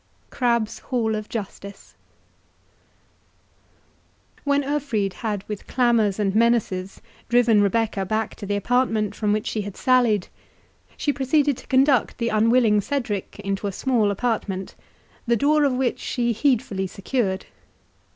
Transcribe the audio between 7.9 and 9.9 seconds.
back to the apartment from which she had